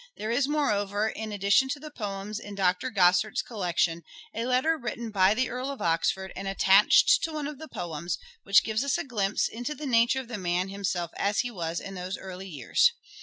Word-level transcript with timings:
There 0.17 0.31
is, 0.31 0.47
moreover, 0.47 1.09
in 1.09 1.31
addition 1.31 1.69
to 1.69 1.79
the 1.79 1.91
poems 1.91 2.39
in 2.39 2.55
Dr. 2.55 2.89
Grosart's 2.89 3.43
collection, 3.43 4.01
a 4.33 4.47
letter 4.47 4.75
written 4.75 5.11
by 5.11 5.35
the 5.35 5.47
Earl 5.51 5.69
of 5.69 5.79
Oxford 5.79 6.33
and 6.35 6.47
attached 6.47 7.21
to 7.21 7.31
one 7.31 7.45
of 7.45 7.59
the 7.59 7.67
poems, 7.67 8.17
which 8.41 8.63
gives 8.63 8.83
us 8.83 8.97
a 8.97 9.03
glimpse 9.03 9.47
into 9.47 9.75
the 9.75 9.85
nature 9.85 10.19
of 10.19 10.27
the 10.27 10.39
man 10.39 10.69
himself 10.69 11.11
as 11.17 11.41
he 11.41 11.51
was 11.51 11.79
in 11.79 11.93
these 11.93 12.17
early 12.17 12.47
years. 12.49 12.93